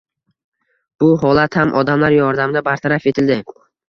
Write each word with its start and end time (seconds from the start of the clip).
Bu 1.03 1.09
holat 1.23 1.57
ham 1.61 1.73
odamlar 1.81 2.15
yordamida 2.15 2.65
bartaraf 2.71 3.07
etildi. 3.13 3.39